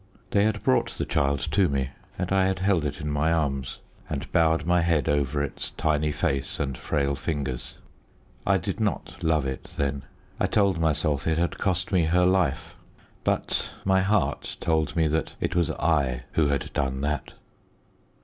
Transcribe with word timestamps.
They 0.31 0.45
had 0.45 0.63
brought 0.63 0.89
the 0.97 1.05
child 1.05 1.41
to 1.51 1.69
me, 1.69 1.91
and 2.17 2.31
I 2.33 2.45
had 2.45 2.57
held 2.57 2.85
it 2.85 3.01
in 3.01 3.11
my 3.11 3.31
arms, 3.31 3.77
and 4.09 4.31
bowed 4.31 4.65
my 4.65 4.81
head 4.81 5.07
over 5.07 5.43
its 5.43 5.69
tiny 5.69 6.11
face 6.11 6.59
and 6.59 6.75
frail 6.75 7.13
fingers. 7.13 7.75
I 8.43 8.57
did 8.57 8.79
not 8.79 9.17
love 9.21 9.45
it 9.45 9.75
then. 9.77 10.01
I 10.39 10.47
told 10.47 10.79
myself 10.79 11.27
it 11.27 11.37
had 11.37 11.59
cost 11.59 11.91
me 11.91 12.05
her 12.05 12.25
life. 12.25 12.73
But 13.23 13.75
my 13.85 14.01
heart 14.01 14.57
told 14.59 14.95
me 14.95 15.05
that 15.05 15.35
it 15.39 15.55
was 15.55 15.69
I 15.69 16.23
who 16.31 16.47
had 16.47 16.73
done 16.73 17.01
that. 17.01 17.33